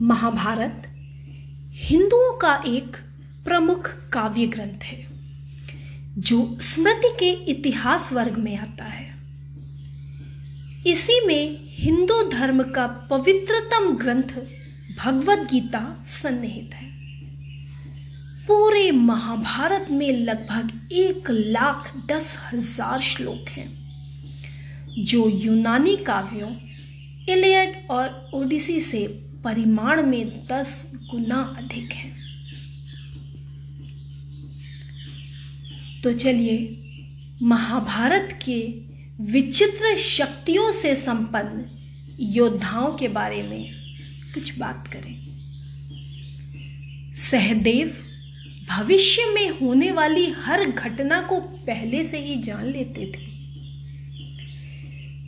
महाभारत 0.00 0.82
हिंदुओं 1.76 2.36
का 2.38 2.54
एक 2.68 2.96
प्रमुख 3.44 3.88
काव्य 4.12 4.46
ग्रंथ 4.46 4.84
है, 4.84 4.98
जो 6.18 6.58
स्मृति 6.62 7.08
के 7.18 7.30
इतिहास 7.50 8.12
वर्ग 8.12 8.36
में 8.38 8.56
आता 8.56 8.84
है। 8.84 9.06
इसी 10.86 11.20
में 11.26 11.58
हिंदू 11.78 12.22
धर्म 12.30 12.62
का 12.70 12.86
पवित्रतम 13.10 13.92
ग्रंथ 13.96 14.34
भगवत 14.98 15.46
गीता 15.50 15.84
सन्निहित 16.12 16.74
है। 16.74 16.86
पूरे 18.48 18.90
महाभारत 18.92 19.90
में 19.90 20.10
लगभग 20.14 20.92
एक 20.94 21.30
लाख 21.30 21.92
दस 22.08 22.36
हज़ार 22.42 23.00
श्लोक 23.02 23.48
हैं, 23.48 23.70
जो 25.00 25.28
यूनानी 25.28 25.96
काव्यों, 26.04 26.50
इलियड 27.28 27.86
और 27.90 28.30
ओडिसी 28.34 28.80
से 28.80 29.06
परिमाण 29.44 30.02
में 30.02 30.46
दस 30.46 30.92
गुना 31.10 31.54
अधिक 31.58 31.92
है। 31.92 32.10
तो 36.02 36.12
चलिए, 36.12 36.84
महाभारत 37.42 38.40
के 38.48 38.74
विचित्र 39.20 39.98
शक्तियों 39.98 40.72
से 40.72 40.94
संपन्न 40.94 41.64
योद्धाओं 42.20 42.94
के 42.94 43.08
बारे 43.08 43.42
में 43.42 43.72
कुछ 44.34 44.58
बात 44.58 44.88
करें। 44.92 45.28
सहदेव 47.14 48.04
भविष्य 48.68 49.24
में 49.34 49.50
होने 49.50 49.92
वाली 49.92 50.30
हर 50.30 50.64
घटना 50.64 51.22
को 51.22 51.40
पहले 51.40 52.04
से 52.04 52.18
ही 52.18 52.42
जान 52.42 52.64
लेते 52.64 53.06
थे। 53.06 53.27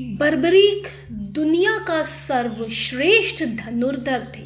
बर्बरीक 0.00 0.82
दुनिया 1.12 1.78
का 1.78 2.02
सर्वश्रेष्ठ 2.02 3.44
धनुर्धर 3.44 4.32
थे। 4.36 4.42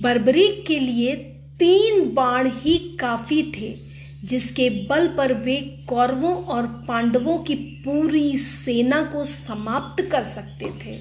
बर्बरीक 0.00 0.64
के 0.66 0.78
लिए 0.78 1.16
तीन 1.58 2.14
बाण 2.14 2.50
ही 2.54 2.78
काफ़ी 2.78 3.52
थे, 3.56 3.76
जिसके 4.24 4.70
बल 4.70 5.08
पर 5.08 5.32
वे 5.32 5.56
कौरवों 5.88 6.34
और 6.34 6.66
पांडवों 6.66 7.38
की 7.38 7.54
पूरी 7.54 8.38
सेना 8.38 9.02
को 9.02 9.24
समाप्त 9.24 10.04
कर 10.04 10.22
सकते 10.24 10.66
थे। 10.66 11.00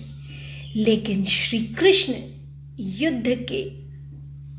लेकिन 0.76 1.26
श्री 1.26 1.60
कृष्ण 1.60 2.14
युद्ध 2.80 3.28
के 3.28 3.70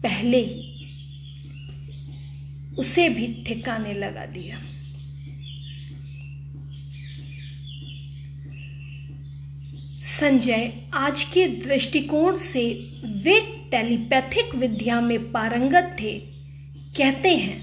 पहले 0.02 0.44
ही 0.44 0.86
उसे 2.78 3.08
भी 3.08 3.44
ठिकाने 3.46 3.92
लगा 3.92 4.26
दिया। 4.26 4.75
संजय 10.20 10.72
आज 10.94 11.22
के 11.22 11.46
दृष्टिकोण 11.46 12.36
से 12.36 12.90
वे 13.04 13.40
टेलीपैथिक 13.70 14.54
विद्या 14.54 15.00
में 15.00 15.32
पारंगत 15.32 15.96
थे। 16.00 16.18
कहते 16.96 17.28
हैं 17.28 17.60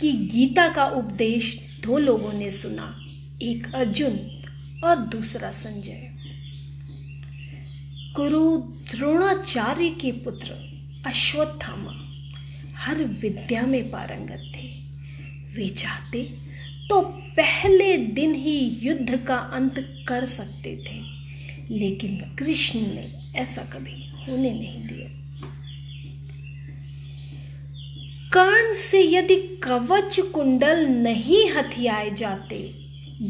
कि 0.00 0.12
गीता 0.12 0.68
का 0.68 0.84
उपदेश 0.84 1.60
दो 1.82 1.98
लोगों 1.98 2.32
ने 2.32 2.50
सुना, 2.50 3.00
एक 3.42 3.74
अर्जुन 3.74 4.18
और 4.84 4.96
दूसरा 4.96 5.50
संजय। 5.50 6.08
गुरु 8.16 8.56
द्रोणाचार्य 8.96 9.90
के 9.90 10.12
पुत्र 10.12 10.50
अश्वत्थामा 11.06 11.94
हर 12.76 13.04
विद्या 13.04 13.66
में 13.66 13.90
पारंगत 13.90 14.52
थे। 14.56 14.68
वे 15.54 15.68
चाहते 15.68 16.24
तो 16.88 17.00
पहले 17.36 17.96
दिन 17.96 18.34
ही 18.34 18.58
युद्ध 18.82 19.24
का 19.26 19.36
अंत 19.36 20.04
कर 20.08 20.26
सकते 20.26 20.76
थे। 20.76 21.19
लेकिन 21.70 22.16
कृष्ण 22.38 22.80
ने 22.80 23.06
ऐसा 23.36 23.62
कभी 23.72 23.96
होने 24.18 24.50
नहीं 24.50 24.82
दिया। 24.86 25.08
कर्ण 28.32 28.74
से 28.74 29.02
यदि 29.02 29.36
कवच 29.62 30.18
कुंडल 30.34 30.86
नहीं 30.88 31.44
हथियाए 31.50 32.10
जाते, 32.10 32.58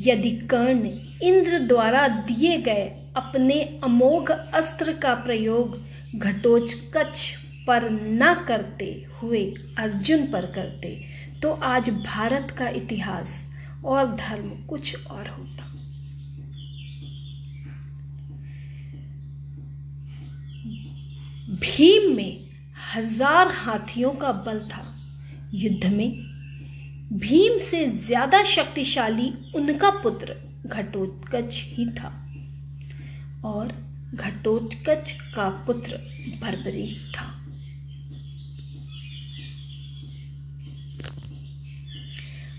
यदि 0.06 0.31
कर्ण 0.50 0.91
इंद्र 1.22 1.59
द्वारा 1.59 2.06
दिए 2.09 2.56
गए 2.59 2.88
अपने 3.16 3.60
अमोघ 3.84 4.31
अस्त्र 4.31 4.92
का 4.92 5.15
प्रयोग 5.25 5.78
घटोचकच 6.16 7.28
पर 7.66 7.88
न 7.91 8.34
करते 8.48 8.91
हुए 9.15 9.44
अर्जुन 9.78 10.26
पर 10.26 10.47
करते 10.47 10.98
तो 11.42 11.50
आज 11.66 11.91
भारत 11.91 12.50
का 12.50 12.69
इतिहास 12.69 13.34
और 13.84 14.06
धर्म 14.16 14.48
कुछ 14.69 15.06
और 15.06 15.28
होता। 15.28 15.59
भीम 21.60 22.15
में 22.16 22.48
हज़ार 22.94 23.48
हाथियों 23.54 24.10
का 24.12 24.32
बल 24.44 24.60
था। 24.69 24.84
युद्ध 25.54 25.87
में 25.87 26.10
भीम 27.12 27.59
से 27.59 27.84
ज़्यादा 27.98 28.43
शक्तिशाली 28.44 29.32
उनका 29.54 29.91
पुत्र 30.03 30.34
घटोत्कच 30.66 31.62
ही 31.66 31.87
था 31.91 32.12
और 33.44 33.72
घटोत्कच 34.15 35.10
का 35.34 35.48
पुत्र 35.66 35.98
बर्बरी 36.41 36.87
था। 37.16 37.26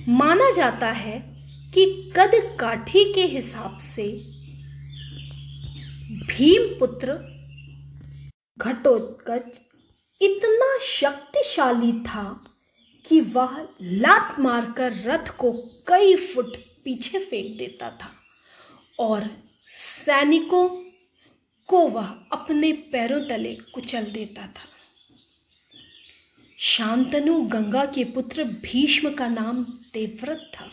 माना 0.10 0.52
जाता 0.56 0.92
है 0.92 1.18
कि 1.74 1.86
कद 2.16 2.32
काठी 2.60 3.04
के 3.14 3.26
हिसाब 3.28 3.78
से 3.84 4.08
भीम 6.28 6.68
पुत्र 6.80 7.14
घटोत्कच 8.62 9.62
इतना 10.22 10.80
शक्तिशाली 10.86 11.92
था 12.00 12.46
कि 13.06 13.22
वह 13.22 13.68
लात 13.82 14.40
मारकर 14.40 14.92
रथ 14.94 15.28
को 15.38 15.52
कई 15.88 16.16
फुट 16.16 16.58
पीछे 16.84 17.20
फेंक 17.20 17.58
देता 17.58 17.92
था 17.92 18.12
और 19.00 19.30
सैनिकों 19.76 20.70
को 21.68 21.88
वह 21.88 22.08
अपने 22.32 22.72
पैरों 22.72 23.30
तले 23.30 23.56
कुचल 23.56 24.06
देता 24.06 24.48
था। 24.48 24.68
शांतनु 26.60 27.42
गंगा 27.42 27.86
के 27.86 28.04
पुत्र 28.04 28.44
भीष्म 28.44 29.14
का 29.14 29.28
नाम 29.28 29.64
देवव्रत 29.94 30.52
था। 30.54 30.72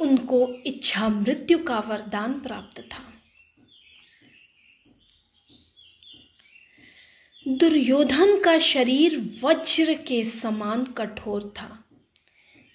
उनको 0.00 0.48
इच्छा 0.66 1.08
मृत्यु 1.08 1.58
का 1.58 1.78
वरदान 1.78 2.40
प्राप्त 2.40 2.80
था 2.80 3.02
दुर्योधन 7.56 8.40
का 8.40 8.58
शरीर 8.58 9.40
वज्र 9.44 9.94
के 9.94 10.24
समान 10.24 10.84
कठोर 10.84 11.54
था, 11.56 11.84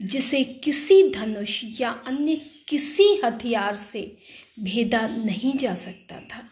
जिसे 0.01 0.43
किसी 0.43 1.09
धनुष 1.09 1.61
या 1.81 1.89
अन्य 1.89 2.35
किसी 2.67 3.21
हथियार 3.25 3.75
से 3.75 4.17
भेदा 4.59 5.07
नहीं 5.07 5.53
जा 5.53 5.75
सकता 5.75 6.19
था। 6.19 6.49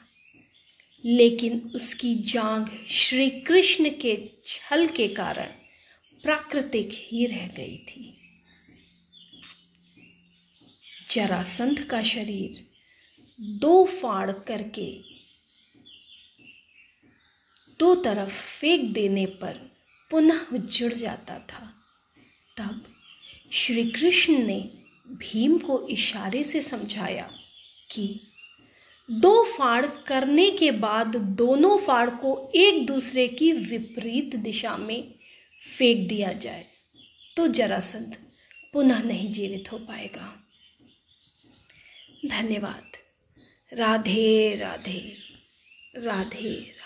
लेकिन 1.06 1.72
उसकी 1.76 2.16
जांग 2.16 2.66
श्री 2.88 3.30
कृष्ण 3.30 3.90
के 3.90 4.30
छल 4.46 4.88
के 4.88 5.08
कारण 5.08 5.48
प्राकृतिक 6.24 6.90
ही 6.94 7.26
रह 7.26 7.48
गई 7.48 7.78
थी। 7.78 8.18
जरासंध 11.12 11.80
का 11.80 12.04
शरीर 12.04 12.68
दो 13.42 13.86
फाड़ 13.86 14.32
करके 14.32 15.19
दो 17.80 17.96
तरफ़ 17.96 18.30
फेंक 18.30 18.92
देने 18.94 19.26
पर 19.26 19.72
पुनः 20.12 20.46
जुड़ 20.54 20.94
जाता 20.94 21.40
था। 21.40 21.74
तब 22.58 22.82
श्री 23.52 23.84
कृष्ण 23.92 24.38
ने 24.38 24.60
भीम 25.08 25.58
को 25.58 25.88
इशारे 25.88 26.44
से 26.44 26.62
समझाया 26.62 27.30
कि 27.92 28.20
दो 29.12 29.44
फाड़ 29.44 29.86
करने 29.86 30.50
के 30.52 30.72
बाद 30.72 31.16
दोनों 31.16 31.78
फाड़ 31.78 32.10
को 32.10 32.52
एक 32.56 32.86
दूसरे 32.86 33.28
की 33.28 33.52
विपरीत 33.52 34.36
दिशा 34.36 34.78
में 34.78 35.14
फेंक 35.78 36.08
दिया 36.10 36.32
जाए 36.34 36.66
तो 37.36 37.48
जरासंध 37.48 38.18
पुनः 38.74 39.04
नहीं 39.04 39.32
जीवित 39.32 39.72
हो 39.72 39.78
पाएगा। 39.78 40.34
धन्यवाद। 42.26 42.98
राधे 43.74 44.56
राधे 44.56 45.18
राधे 45.96 46.79